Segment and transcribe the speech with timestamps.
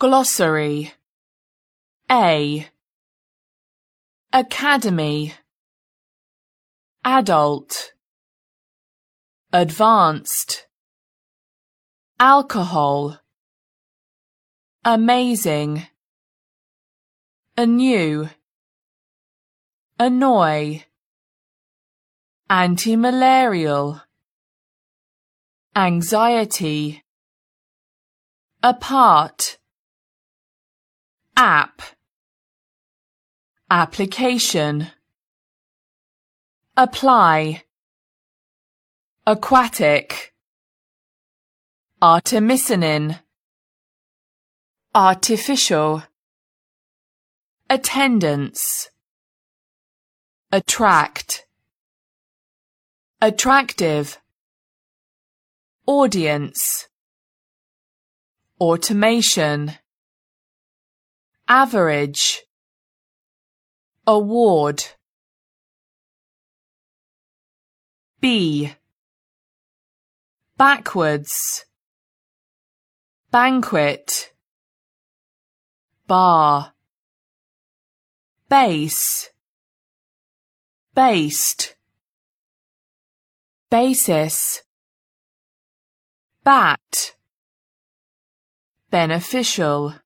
[0.00, 0.94] Glossary.
[2.10, 2.66] A.
[4.32, 5.34] Academy.
[7.04, 7.92] Adult.
[9.52, 10.68] Advanced.
[12.18, 13.18] Alcohol.
[14.86, 15.82] Amazing.
[17.58, 18.30] Anew.
[19.98, 20.82] Annoy.
[22.48, 24.00] Anti-malarial.
[25.76, 27.04] Anxiety.
[28.62, 29.58] Apart
[31.40, 31.80] App.
[33.70, 34.88] Application.
[36.76, 37.62] Apply.
[39.26, 40.34] Aquatic.
[42.02, 43.20] Artemisinin.
[44.94, 46.02] Artificial.
[47.70, 48.90] Attendance.
[50.52, 51.46] Attract.
[53.22, 54.18] Attractive.
[55.86, 56.88] Audience.
[58.60, 59.79] Automation
[61.50, 62.42] Average.
[64.06, 64.84] Award.
[68.20, 68.72] B.
[70.56, 71.64] Backwards.
[73.32, 74.32] Banquet.
[76.06, 76.72] Bar.
[78.48, 79.30] Base.
[80.94, 81.74] Based.
[83.68, 84.62] Basis.
[86.44, 87.16] Bat.
[88.92, 89.99] Beneficial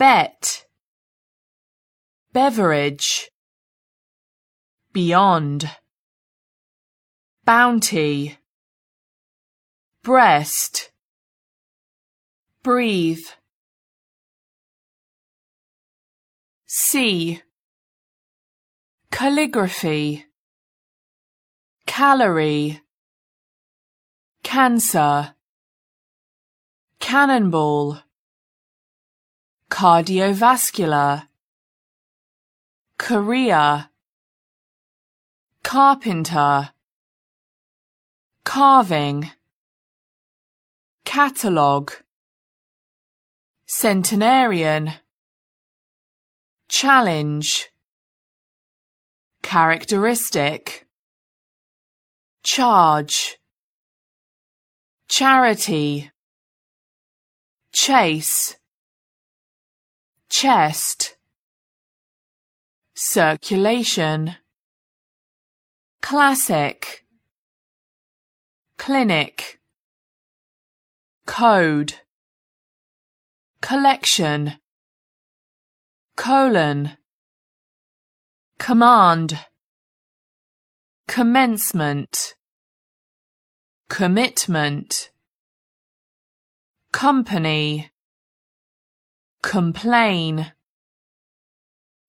[0.00, 0.64] Bet
[2.32, 3.28] Beverage
[4.94, 5.70] Beyond
[7.44, 8.38] Bounty
[10.02, 10.90] Breast
[12.62, 13.26] Breathe
[16.64, 17.42] C
[19.12, 20.24] Calligraphy
[21.84, 22.80] Calorie
[24.42, 25.34] Cancer
[27.00, 27.98] Cannonball
[29.70, 31.28] Cardiovascular
[32.98, 33.88] Career
[35.62, 36.70] Carpenter
[38.44, 39.30] Carving
[41.04, 41.92] Catalogue
[43.66, 44.92] Centenarian
[46.68, 47.70] Challenge
[49.42, 50.86] Characteristic
[52.42, 53.38] Charge
[55.08, 56.10] Charity
[57.72, 58.56] Chase
[60.30, 61.16] Chest.
[62.94, 64.36] Circulation.
[66.00, 67.04] Classic.
[68.78, 69.58] Clinic.
[71.26, 71.94] Code.
[73.60, 74.58] Collection.
[76.16, 76.96] Colon.
[78.58, 79.36] Command.
[81.08, 82.36] Commencement.
[83.88, 85.10] Commitment.
[86.92, 87.89] Company
[89.42, 90.52] Complain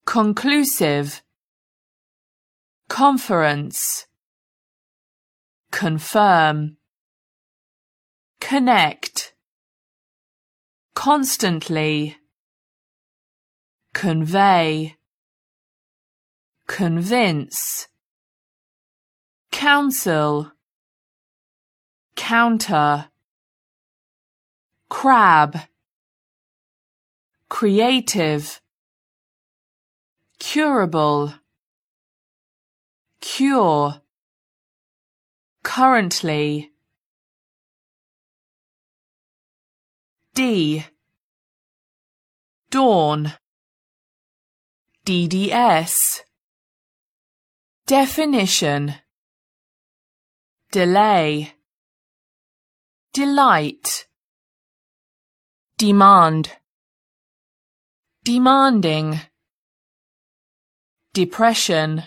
[0.06, 1.24] Conclusive
[2.90, 4.08] Conference
[5.72, 6.78] Confirm
[8.42, 9.34] Connect
[10.94, 12.18] Constantly
[13.94, 14.98] Convey
[16.68, 17.88] Convince
[19.52, 20.52] Counsel
[22.16, 23.08] Counter
[24.90, 25.58] Crab
[27.52, 28.62] Creative
[30.40, 31.34] Curable
[33.20, 34.02] Cure.
[35.62, 36.72] Currently
[40.34, 40.86] D.
[42.70, 43.34] Dawn.
[45.06, 46.22] DDS
[47.86, 48.96] Definition.
[50.72, 51.52] Delay.
[53.14, 54.08] Delight.
[55.78, 56.61] Demand
[58.24, 59.20] Demanding
[61.12, 62.04] Depression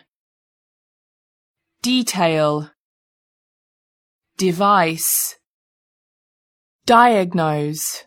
[1.82, 2.70] Detail
[4.36, 5.34] Device
[6.86, 8.04] Diagnose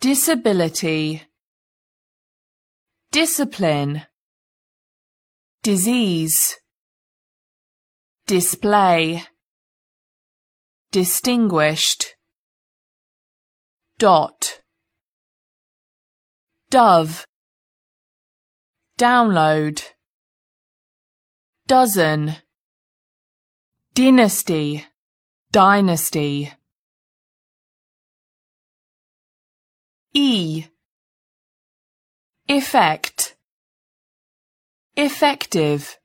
[0.00, 1.22] Disability
[3.12, 4.02] Discipline
[5.62, 6.56] Disease
[8.26, 9.22] Display
[10.90, 12.16] Distinguished
[13.98, 14.39] Dot
[16.70, 17.26] Dove
[18.96, 19.82] Download
[21.66, 22.36] Dozen
[23.92, 24.86] Dynasty
[25.50, 26.52] Dynasty
[30.14, 30.66] E
[32.48, 33.34] Effect
[34.96, 35.98] Effective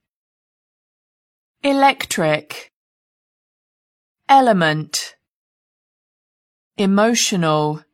[1.61, 2.71] Electric
[4.27, 5.15] Element
[6.75, 7.85] Emotional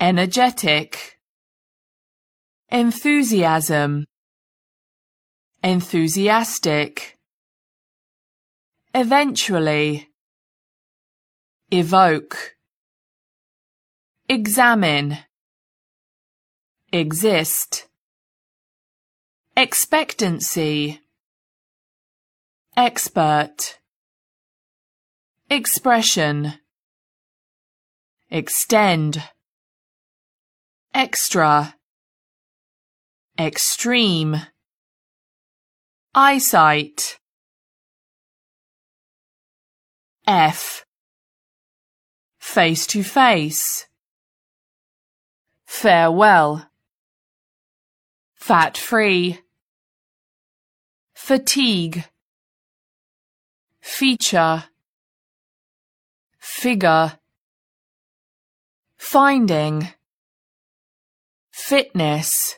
[0.00, 1.18] energetic,
[2.70, 4.06] enthusiasm,
[5.62, 7.18] enthusiastic,
[8.94, 10.08] eventually,
[11.70, 12.56] evoke,
[14.28, 15.18] examine,
[16.92, 17.86] exist,
[19.54, 21.00] expectancy,
[22.74, 23.78] expert,
[25.50, 26.54] expression,
[28.30, 29.22] extend,
[30.94, 31.74] extra,
[33.38, 34.36] extreme,
[36.14, 37.18] eyesight,
[40.26, 40.84] F,
[42.38, 43.86] face to face,
[45.66, 46.68] farewell,
[48.34, 49.40] fat free,
[51.14, 52.04] fatigue,
[53.80, 54.64] feature,
[56.38, 57.18] figure,
[58.96, 59.88] finding,
[61.66, 62.56] fitness,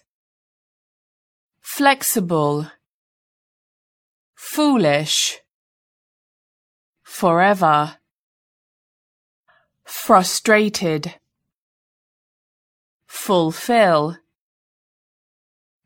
[1.61, 2.67] flexible,
[4.35, 5.41] foolish,
[7.03, 7.97] forever,
[9.85, 11.15] frustrated,
[13.07, 14.17] fulfill,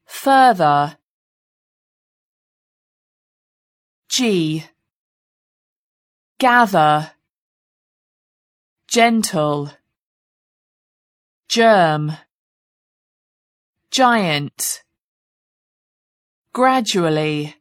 [0.04, 0.98] further,
[4.08, 4.64] G,
[6.38, 7.10] gather,
[8.86, 9.72] gentle,
[11.48, 12.12] germ,
[13.96, 14.84] giant,
[16.52, 17.56] gradually,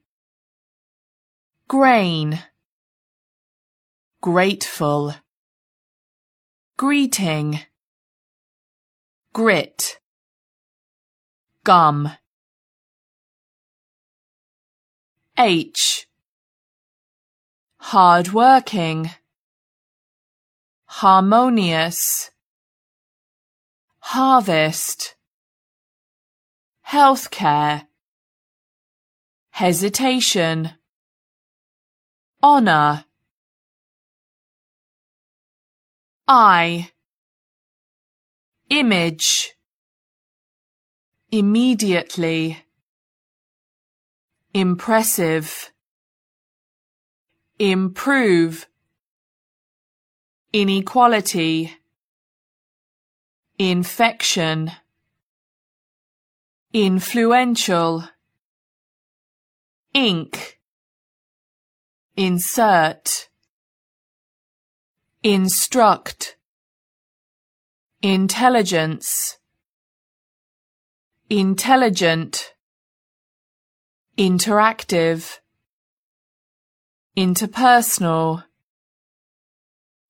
[1.70, 2.44] grain,
[4.20, 5.16] grateful,
[6.76, 7.62] greeting,
[9.32, 9.98] grit,
[11.64, 12.12] gum.
[15.38, 16.06] H.
[17.78, 19.10] Hard working,
[20.88, 22.30] harmonious,
[24.00, 25.15] harvest,
[26.90, 27.88] healthcare,
[29.52, 30.72] hesitation,
[32.44, 33.06] honor,
[36.28, 36.92] I,
[38.70, 39.56] image,
[41.32, 42.64] immediately,
[44.54, 45.72] impressive,
[47.60, 48.68] improve,
[50.54, 51.74] inequality,
[53.58, 54.72] infection,
[56.76, 58.04] influential,
[59.94, 60.60] ink,
[62.18, 63.30] insert,
[65.24, 66.36] instruct,
[68.02, 69.38] intelligence,
[71.30, 72.54] intelligent,
[74.18, 75.40] interactive,
[77.16, 78.44] interpersonal,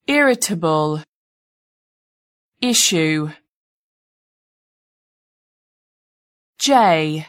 [0.07, 1.03] irritable,
[2.59, 3.29] issue.
[6.57, 7.27] J.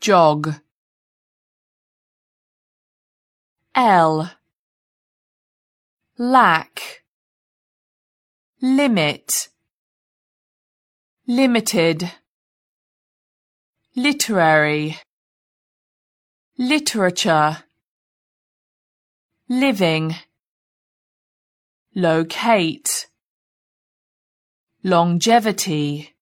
[0.00, 0.54] Jog.
[3.74, 4.30] L.
[6.18, 7.04] Lack.
[8.60, 9.48] Limit.
[11.26, 12.10] Limited.
[13.96, 14.98] Literary.
[16.58, 17.64] Literature.
[19.48, 20.16] Living.
[21.94, 23.06] Locate.
[24.82, 26.13] Longevity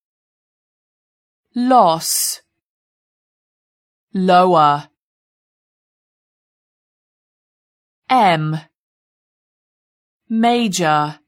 [1.54, 2.40] loss.
[4.14, 4.88] Lower.
[8.08, 8.58] M.
[10.28, 11.18] Major.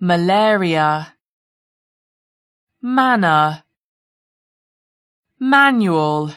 [0.00, 1.14] Malaria.
[2.82, 3.64] Manner.
[5.38, 6.32] Manual.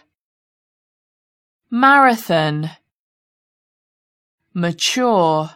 [1.69, 2.71] Marathon.
[4.53, 5.51] Mature.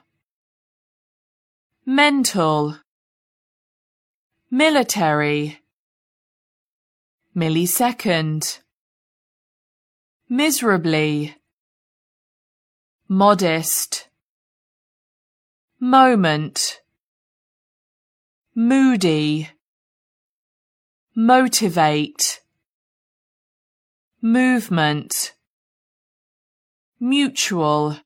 [1.85, 2.77] Mental.
[4.51, 5.60] Military
[7.35, 8.59] millisecond.
[10.29, 11.35] Miserably.
[13.07, 14.07] Modest.
[15.79, 16.81] Moment.
[18.55, 19.49] Moody.
[21.15, 22.41] Motivate.
[24.21, 25.33] Movement.
[26.99, 27.97] Mutual.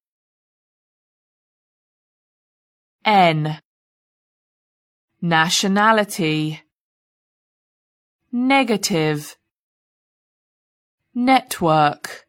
[3.04, 3.60] N.
[5.22, 6.65] Nationality
[8.36, 9.38] negative.
[11.14, 12.26] Network.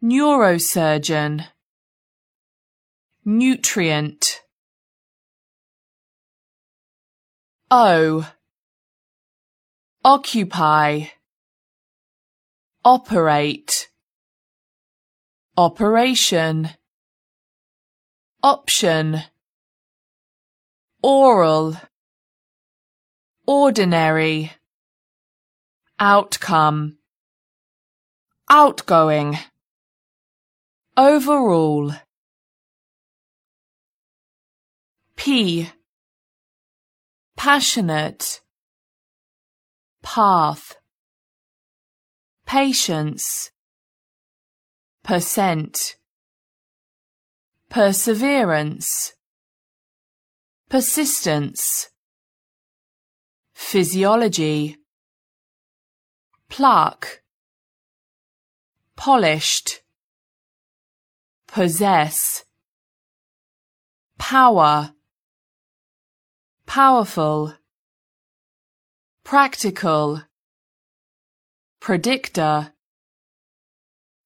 [0.00, 1.44] Neurosurgeon.
[3.24, 4.42] Nutrient.
[7.68, 8.28] O.
[10.04, 11.06] Occupy.
[12.84, 13.88] Operate.
[15.56, 16.70] Operation.
[18.44, 19.22] Option.
[21.02, 21.76] Oral,
[23.48, 24.52] ordinary,
[25.98, 26.98] outcome,
[28.50, 29.38] outgoing,
[30.98, 31.94] overall.
[35.16, 35.70] P
[37.36, 38.40] passionate
[40.02, 40.76] path
[42.46, 43.50] patience
[45.02, 45.96] percent
[47.70, 49.14] perseverance
[50.68, 51.88] persistence
[53.58, 54.78] physiology.
[56.48, 57.20] Pluck
[58.96, 59.82] polished.
[61.48, 62.44] Possess.
[64.16, 64.92] Power.
[66.66, 67.54] Powerful.
[69.24, 70.22] Practical.
[71.80, 72.72] Predictor.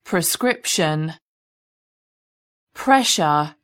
[0.04, 1.14] Prescription.
[2.74, 3.56] Pressure.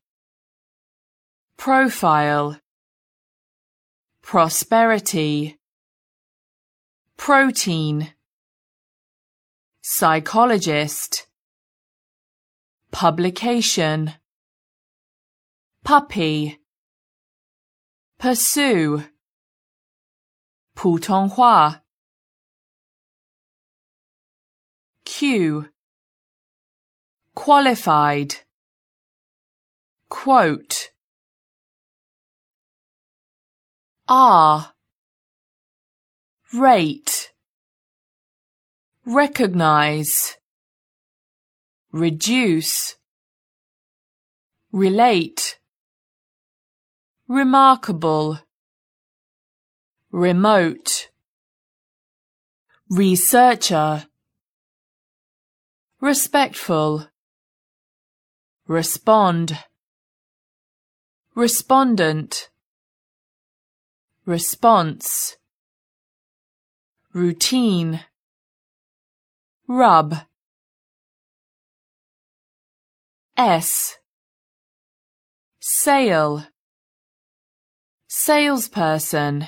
[1.59, 2.59] Profile.
[4.23, 5.58] Prosperity
[7.18, 8.14] protein
[9.82, 11.28] psychologist
[12.92, 14.14] publication
[15.84, 16.60] puppy
[18.18, 19.04] pursue
[20.74, 21.84] 普通话
[25.06, 25.70] Q
[27.36, 28.38] qualified
[30.10, 30.92] quote
[34.08, 34.74] R
[36.53, 37.33] rate
[39.05, 40.37] recognize
[41.93, 42.97] reduce
[44.73, 45.59] relate
[47.27, 48.41] remarkable,
[50.11, 51.09] remote,
[52.89, 54.07] researcher,
[56.01, 57.07] respectful,
[58.67, 59.59] respond,
[61.35, 62.49] respondent,
[64.25, 65.38] response,
[67.13, 68.01] routine,
[69.67, 70.17] rub,
[73.37, 73.99] S,
[75.61, 76.47] sale,
[78.09, 79.47] salesperson.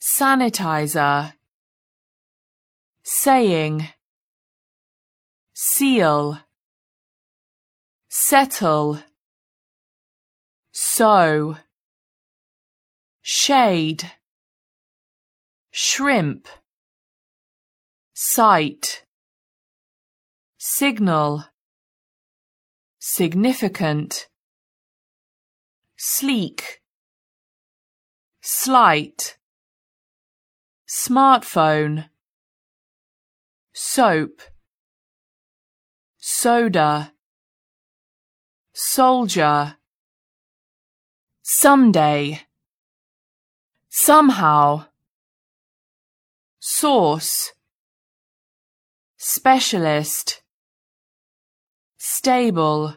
[0.00, 1.34] Sanitizer.
[3.02, 3.88] Saying.
[5.52, 6.38] Seal.
[8.08, 9.02] Settle.
[10.72, 11.56] Sew.
[13.22, 14.10] Shade
[15.70, 16.48] shrimp.
[18.12, 19.04] Sight.
[20.58, 21.44] Signal.
[22.98, 24.28] Significant.
[25.96, 26.82] Sleek.
[28.42, 29.38] Slight.
[30.88, 32.10] Smartphone.
[33.72, 34.42] Soap.
[36.18, 37.12] Soda.
[38.74, 39.76] Soldier.
[41.42, 42.40] Someday.
[43.88, 44.89] Somehow
[46.60, 47.52] source.
[49.16, 50.42] Specialist.
[51.96, 52.96] Stable.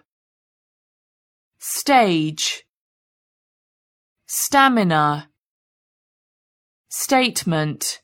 [1.59, 2.65] Stage.
[4.27, 5.29] Stamina.
[6.89, 8.01] Statement.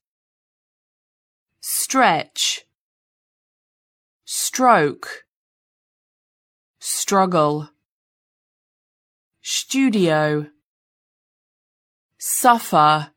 [1.60, 2.66] Stretch.
[4.24, 5.26] Stroke.
[6.80, 7.70] Struggle.
[9.42, 10.48] Studio.
[12.18, 13.12] Suffer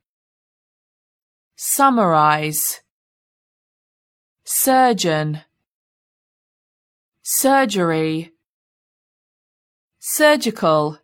[1.65, 2.81] summarize.
[4.43, 5.43] Surgeon.
[7.23, 8.33] Surgery.
[10.01, 10.99] Surgical.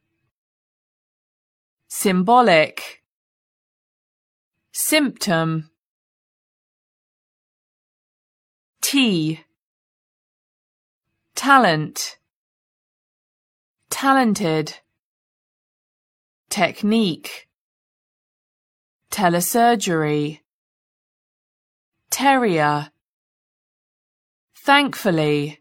[1.86, 3.04] Symbolic.
[4.72, 5.70] Symptom.
[8.80, 9.44] T.
[11.36, 12.18] Talent.
[13.90, 14.74] Talented.
[16.50, 17.48] Technique.
[19.12, 20.40] Telesurgery
[22.10, 22.90] terrier.
[24.54, 25.60] Thankfully.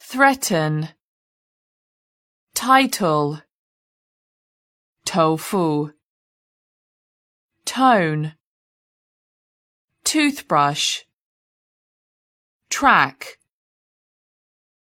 [0.00, 0.88] Threaten.
[2.54, 3.42] Title.
[5.04, 5.92] Tofu.
[7.64, 8.34] Tone.
[10.04, 11.02] Toothbrush.
[12.70, 13.38] Track.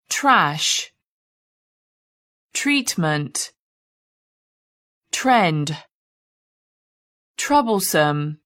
[0.09, 0.93] Trash.
[2.53, 3.53] Treatment.
[5.13, 5.77] Trend.
[7.37, 8.40] Troublesome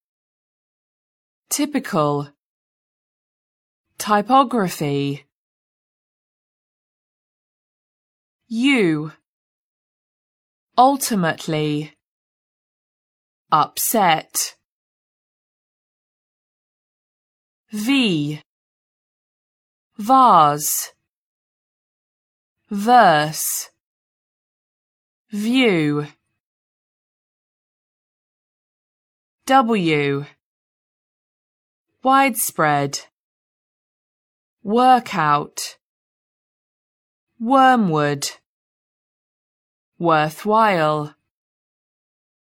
[1.51, 2.31] typical.
[3.99, 5.25] Typography.
[8.49, 9.13] U.
[10.77, 11.93] Ultimately.
[13.51, 14.57] Upset.
[17.73, 18.41] V.
[19.99, 20.93] Vase.
[22.71, 23.71] Verse.
[25.31, 26.07] View.
[29.47, 30.25] W
[32.05, 33.01] widespread.
[34.63, 35.79] Workout.
[37.41, 38.31] Wormwood.
[39.99, 41.15] Worthwhile